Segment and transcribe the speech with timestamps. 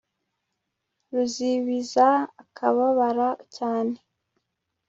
[1.13, 2.07] ruzibiza
[2.41, 3.97] akababara cyane